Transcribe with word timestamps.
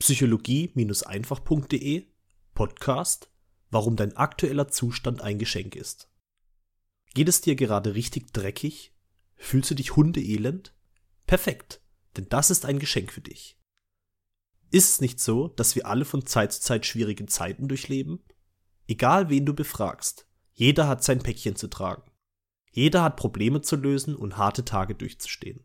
psychologie-einfach.de 0.00 2.06
Podcast 2.54 3.30
Warum 3.68 3.96
dein 3.96 4.16
aktueller 4.16 4.68
Zustand 4.68 5.20
ein 5.20 5.38
Geschenk 5.38 5.76
ist. 5.76 6.10
Geht 7.12 7.28
es 7.28 7.42
dir 7.42 7.54
gerade 7.54 7.94
richtig 7.94 8.32
dreckig? 8.32 8.94
Fühlst 9.36 9.70
du 9.70 9.74
dich 9.74 9.96
hundeelend? 9.96 10.74
Perfekt, 11.26 11.82
denn 12.16 12.30
das 12.30 12.50
ist 12.50 12.64
ein 12.64 12.78
Geschenk 12.78 13.12
für 13.12 13.20
dich. 13.20 13.58
Ist 14.70 14.88
es 14.88 15.02
nicht 15.02 15.20
so, 15.20 15.48
dass 15.48 15.76
wir 15.76 15.86
alle 15.86 16.06
von 16.06 16.24
Zeit 16.24 16.54
zu 16.54 16.62
Zeit 16.62 16.86
schwierige 16.86 17.26
Zeiten 17.26 17.68
durchleben? 17.68 18.24
Egal 18.88 19.28
wen 19.28 19.44
du 19.44 19.52
befragst, 19.52 20.26
jeder 20.54 20.88
hat 20.88 21.04
sein 21.04 21.18
Päckchen 21.18 21.56
zu 21.56 21.68
tragen. 21.68 22.10
Jeder 22.72 23.02
hat 23.02 23.18
Probleme 23.18 23.60
zu 23.60 23.76
lösen 23.76 24.16
und 24.16 24.38
harte 24.38 24.64
Tage 24.64 24.94
durchzustehen. 24.94 25.62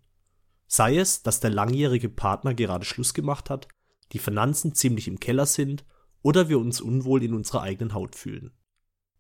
Sei 0.68 0.98
es, 0.98 1.24
dass 1.24 1.40
der 1.40 1.52
langjährige 1.52 2.10
Partner 2.10 2.54
gerade 2.54 2.84
Schluss 2.84 3.14
gemacht 3.14 3.50
hat, 3.50 3.70
die 4.14 4.20
Finanzen 4.20 4.74
ziemlich 4.74 5.08
im 5.08 5.20
Keller 5.20 5.46
sind 5.46 5.86
oder 6.22 6.50
wir 6.50 6.60
uns 6.60 6.82
unwohl 6.82 7.24
in 7.24 7.34
unserer 7.34 7.62
eigenen 7.62 7.94
Haut 7.94 8.16
fühlen. 8.16 8.52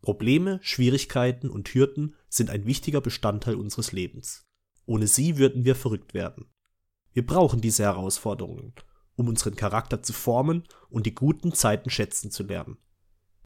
Probleme, 0.02 0.60
Schwierigkeiten 0.62 1.50
und 1.50 1.70
Hürden 1.70 2.16
sind 2.30 2.50
ein 2.50 2.66
wichtiger 2.66 3.02
Bestandteil 3.02 3.55
unseres 3.55 3.91
Lebens. 3.91 4.46
Ohne 4.86 5.08
sie 5.08 5.38
würden 5.38 5.66
wir 5.66 5.76
verrückt 5.76 6.13
werden. 6.13 6.46
Wir 7.13 7.26
brauchen 7.26 7.62
diese 7.62 7.84
Herausforderungen, 7.84 8.74
um 9.16 9.27
unseren 9.27 9.55
Charakter 9.55 10.04
zu 10.04 10.13
formen 10.13 10.63
und 10.90 11.05
die 11.05 11.16
guten 11.16 11.54
Zeiten 11.54 11.90
schätzen 11.90 12.30
zu 12.30 12.44
lernen. 12.44 12.77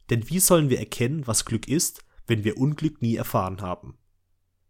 Denn 0.10 0.30
wie 0.30 0.40
sollen 0.40 0.70
wir 0.70 0.80
erkennen, 0.80 1.28
was 1.28 1.46
Glück 1.46 1.68
ist, 1.68 2.04
wenn 2.28 2.44
wir 2.44 2.58
Unglück 2.58 3.02
nie 3.02 3.16
erfahren 3.16 3.62
haben? 3.62 3.98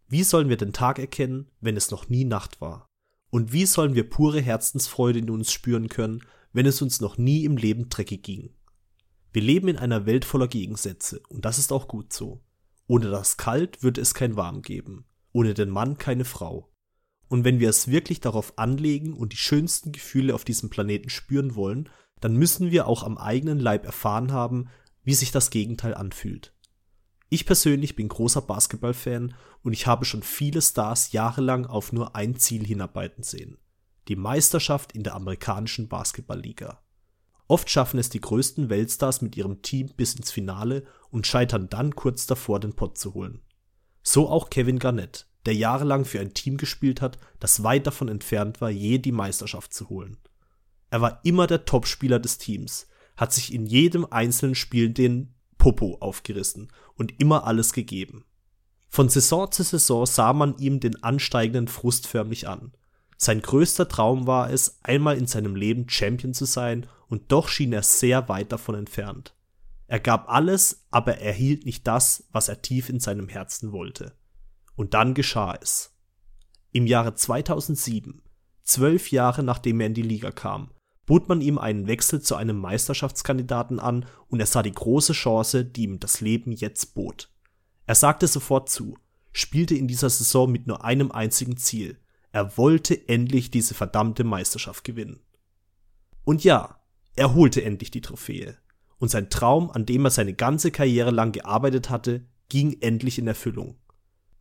Wie 0.06 0.22
sollen 0.22 0.48
wir 0.48 0.56
den 0.56 0.72
Tag 0.72 0.98
erkennen, 0.98 1.50
wenn 1.60 1.76
es 1.76 1.90
noch 1.90 2.08
nie 2.08 2.24
Nacht 2.24 2.60
war? 2.60 2.86
Und 3.30 3.52
wie 3.52 3.66
sollen 3.66 3.94
wir 3.94 4.08
pure 4.08 4.40
Herzensfreude 4.40 5.20
in 5.20 5.30
uns 5.30 5.52
spüren 5.52 5.88
können, 5.88 6.22
wenn 6.52 6.66
es 6.66 6.82
uns 6.82 7.00
noch 7.00 7.18
nie 7.18 7.44
im 7.44 7.56
Leben 7.56 7.88
dreckig 7.88 8.22
ging? 8.22 8.50
Wir 9.32 9.42
leben 9.42 9.68
in 9.68 9.76
einer 9.76 10.06
Welt 10.06 10.24
voller 10.24 10.48
Gegensätze, 10.48 11.20
und 11.28 11.44
das 11.44 11.58
ist 11.58 11.72
auch 11.72 11.88
gut 11.88 12.12
so. 12.12 12.42
Ohne 12.86 13.10
das 13.10 13.36
Kalt 13.36 13.82
würde 13.82 14.00
es 14.00 14.14
kein 14.14 14.36
Warm 14.36 14.62
geben, 14.62 15.04
ohne 15.32 15.54
den 15.54 15.70
Mann 15.70 15.98
keine 15.98 16.24
Frau, 16.24 16.70
und 17.30 17.44
wenn 17.44 17.60
wir 17.60 17.70
es 17.70 17.88
wirklich 17.88 18.20
darauf 18.20 18.58
anlegen 18.58 19.14
und 19.14 19.32
die 19.32 19.38
schönsten 19.38 19.92
Gefühle 19.92 20.34
auf 20.34 20.44
diesem 20.44 20.68
Planeten 20.68 21.08
spüren 21.08 21.54
wollen, 21.54 21.88
dann 22.20 22.34
müssen 22.34 22.72
wir 22.72 22.88
auch 22.88 23.04
am 23.04 23.16
eigenen 23.16 23.60
Leib 23.60 23.86
erfahren 23.86 24.32
haben, 24.32 24.68
wie 25.04 25.14
sich 25.14 25.30
das 25.30 25.50
Gegenteil 25.50 25.94
anfühlt. 25.94 26.52
Ich 27.28 27.46
persönlich 27.46 27.94
bin 27.94 28.08
großer 28.08 28.42
Basketballfan 28.42 29.34
und 29.62 29.72
ich 29.72 29.86
habe 29.86 30.04
schon 30.04 30.24
viele 30.24 30.60
Stars 30.60 31.12
jahrelang 31.12 31.66
auf 31.66 31.92
nur 31.92 32.16
ein 32.16 32.34
Ziel 32.34 32.66
hinarbeiten 32.66 33.22
sehen. 33.22 33.58
Die 34.10 34.16
Meisterschaft 34.16 34.90
in 34.90 35.04
der 35.04 35.14
amerikanischen 35.14 35.86
Basketballliga. 35.86 36.80
Oft 37.46 37.70
schaffen 37.70 37.96
es 38.00 38.08
die 38.08 38.20
größten 38.20 38.68
Weltstars 38.68 39.22
mit 39.22 39.36
ihrem 39.36 39.62
Team 39.62 39.88
bis 39.96 40.16
ins 40.16 40.32
Finale 40.32 40.84
und 41.10 41.28
scheitern 41.28 41.68
dann 41.68 41.94
kurz 41.94 42.26
davor, 42.26 42.58
den 42.58 42.74
Pott 42.74 42.98
zu 42.98 43.14
holen. 43.14 43.40
So 44.02 44.28
auch 44.28 44.50
Kevin 44.50 44.80
Garnett, 44.80 45.28
der 45.46 45.54
jahrelang 45.54 46.04
für 46.04 46.18
ein 46.18 46.34
Team 46.34 46.56
gespielt 46.56 47.00
hat, 47.00 47.18
das 47.38 47.62
weit 47.62 47.86
davon 47.86 48.08
entfernt 48.08 48.60
war, 48.60 48.70
je 48.70 48.98
die 48.98 49.12
Meisterschaft 49.12 49.72
zu 49.72 49.88
holen. 49.88 50.16
Er 50.90 51.00
war 51.00 51.20
immer 51.22 51.46
der 51.46 51.64
Topspieler 51.64 52.18
des 52.18 52.36
Teams, 52.36 52.88
hat 53.16 53.32
sich 53.32 53.54
in 53.54 53.64
jedem 53.64 54.06
einzelnen 54.10 54.56
Spiel 54.56 54.90
den 54.90 55.36
Popo 55.56 55.98
aufgerissen 56.00 56.72
und 56.96 57.20
immer 57.20 57.46
alles 57.46 57.72
gegeben. 57.72 58.24
Von 58.88 59.08
Saison 59.08 59.52
zu 59.52 59.62
Saison 59.62 60.04
sah 60.04 60.32
man 60.32 60.58
ihm 60.58 60.80
den 60.80 61.00
ansteigenden 61.00 61.68
Frust 61.68 62.08
förmlich 62.08 62.48
an. 62.48 62.72
Sein 63.22 63.42
größter 63.42 63.86
Traum 63.86 64.26
war 64.26 64.50
es, 64.50 64.78
einmal 64.82 65.18
in 65.18 65.26
seinem 65.26 65.54
Leben 65.54 65.86
Champion 65.90 66.32
zu 66.32 66.46
sein, 66.46 66.86
und 67.06 67.30
doch 67.32 67.48
schien 67.48 67.70
er 67.70 67.82
sehr 67.82 68.30
weit 68.30 68.50
davon 68.50 68.74
entfernt. 68.74 69.34
Er 69.88 70.00
gab 70.00 70.30
alles, 70.30 70.86
aber 70.90 71.18
er 71.18 71.34
hielt 71.34 71.66
nicht 71.66 71.86
das, 71.86 72.24
was 72.32 72.48
er 72.48 72.62
tief 72.62 72.88
in 72.88 72.98
seinem 72.98 73.28
Herzen 73.28 73.72
wollte. 73.72 74.14
Und 74.74 74.94
dann 74.94 75.12
geschah 75.12 75.54
es. 75.60 75.94
Im 76.72 76.86
Jahre 76.86 77.14
2007, 77.14 78.22
zwölf 78.62 79.10
Jahre 79.10 79.42
nachdem 79.42 79.80
er 79.80 79.88
in 79.88 79.94
die 79.94 80.00
Liga 80.00 80.30
kam, 80.30 80.70
bot 81.04 81.28
man 81.28 81.42
ihm 81.42 81.58
einen 81.58 81.88
Wechsel 81.88 82.22
zu 82.22 82.36
einem 82.36 82.56
Meisterschaftskandidaten 82.56 83.80
an 83.80 84.06
und 84.28 84.40
er 84.40 84.46
sah 84.46 84.62
die 84.62 84.72
große 84.72 85.12
Chance, 85.12 85.66
die 85.66 85.82
ihm 85.82 86.00
das 86.00 86.22
Leben 86.22 86.52
jetzt 86.52 86.94
bot. 86.94 87.28
Er 87.84 87.96
sagte 87.96 88.26
sofort 88.28 88.70
zu, 88.70 88.96
spielte 89.30 89.74
in 89.74 89.88
dieser 89.88 90.08
Saison 90.08 90.50
mit 90.50 90.66
nur 90.66 90.86
einem 90.86 91.12
einzigen 91.12 91.58
Ziel. 91.58 91.98
Er 92.32 92.56
wollte 92.56 93.08
endlich 93.08 93.50
diese 93.50 93.74
verdammte 93.74 94.24
Meisterschaft 94.24 94.84
gewinnen. 94.84 95.20
Und 96.24 96.44
ja, 96.44 96.80
er 97.16 97.34
holte 97.34 97.62
endlich 97.62 97.90
die 97.90 98.00
Trophäe. 98.02 98.56
Und 98.98 99.10
sein 99.10 99.30
Traum, 99.30 99.70
an 99.70 99.86
dem 99.86 100.04
er 100.04 100.10
seine 100.10 100.34
ganze 100.34 100.70
Karriere 100.70 101.10
lang 101.10 101.32
gearbeitet 101.32 101.90
hatte, 101.90 102.26
ging 102.48 102.76
endlich 102.80 103.18
in 103.18 103.26
Erfüllung. 103.26 103.76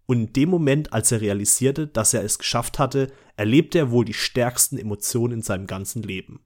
Und 0.05 0.19
in 0.19 0.33
dem 0.33 0.49
Moment, 0.49 0.91
als 0.91 1.11
er 1.11 1.21
realisierte, 1.21 1.87
dass 1.87 2.13
er 2.13 2.23
es 2.23 2.39
geschafft 2.39 2.79
hatte, 2.79 3.11
erlebte 3.37 3.77
er 3.77 3.91
wohl 3.91 4.05
die 4.05 4.13
stärksten 4.13 4.77
Emotionen 4.77 5.35
in 5.35 5.41
seinem 5.41 5.67
ganzen 5.67 6.03
Leben. 6.03 6.41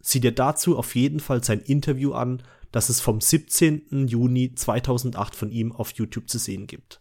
Sieh 0.00 0.20
dir 0.20 0.32
dazu 0.32 0.78
auf 0.78 0.94
jeden 0.94 1.20
Fall 1.20 1.42
sein 1.42 1.60
Interview 1.60 2.12
an, 2.12 2.42
das 2.72 2.88
es 2.88 3.00
vom 3.00 3.20
17. 3.20 4.08
Juni 4.08 4.54
2008 4.54 5.34
von 5.34 5.50
ihm 5.50 5.72
auf 5.72 5.92
YouTube 5.92 6.28
zu 6.28 6.38
sehen 6.38 6.66
gibt. 6.66 7.00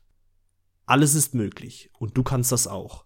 Alles 0.86 1.16
ist 1.16 1.34
möglich 1.34 1.90
und 2.00 2.18
du 2.18 2.24
kannst 2.24 2.52
das 2.52 2.68
auch. 2.68 3.06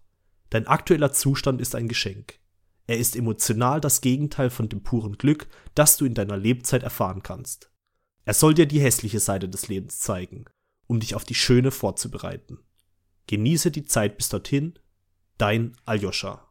Dein 0.50 0.66
aktueller 0.66 1.12
Zustand 1.12 1.60
ist 1.60 1.74
ein 1.74 1.88
Geschenk. 1.88 2.38
Er 2.86 2.98
ist 2.98 3.16
emotional 3.16 3.80
das 3.80 4.00
Gegenteil 4.00 4.48
von 4.48 4.68
dem 4.68 4.82
puren 4.82 5.18
Glück, 5.18 5.46
das 5.74 5.98
du 5.98 6.06
in 6.06 6.14
deiner 6.14 6.38
Lebzeit 6.38 6.82
erfahren 6.82 7.22
kannst. 7.22 7.70
Er 8.24 8.34
soll 8.34 8.54
dir 8.54 8.66
die 8.66 8.80
hässliche 8.80 9.20
Seite 9.20 9.48
des 9.48 9.68
Lebens 9.68 10.00
zeigen, 10.00 10.46
um 10.86 11.00
dich 11.00 11.14
auf 11.14 11.24
die 11.24 11.34
schöne 11.34 11.70
vorzubereiten. 11.70 12.58
Genieße 13.26 13.70
die 13.70 13.84
Zeit 13.84 14.16
bis 14.16 14.30
dorthin, 14.30 14.78
dein 15.36 15.76
Aljoscha. 15.84 16.47